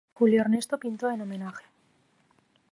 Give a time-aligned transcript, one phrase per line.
[0.17, 1.65] Julio Ernesto Pinto en homenaje.